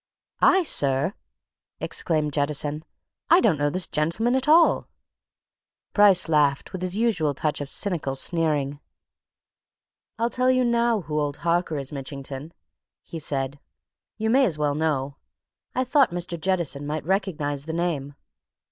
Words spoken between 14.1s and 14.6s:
"You may as